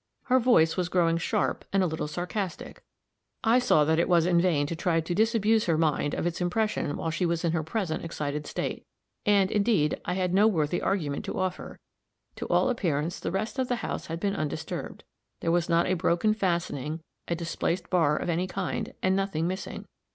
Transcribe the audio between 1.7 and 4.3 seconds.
and a little sarcastic. I saw that it was